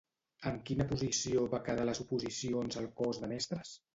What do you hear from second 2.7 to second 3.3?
al cos